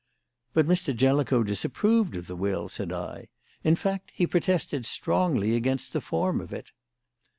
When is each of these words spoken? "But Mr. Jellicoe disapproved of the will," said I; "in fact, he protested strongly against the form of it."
"But 0.55 0.65
Mr. 0.65 0.95
Jellicoe 0.95 1.43
disapproved 1.43 2.15
of 2.15 2.25
the 2.25 2.35
will," 2.35 2.69
said 2.69 2.91
I; 2.91 3.27
"in 3.63 3.75
fact, 3.75 4.09
he 4.15 4.25
protested 4.25 4.87
strongly 4.87 5.55
against 5.55 5.93
the 5.93 6.01
form 6.01 6.41
of 6.41 6.51
it." 6.51 6.71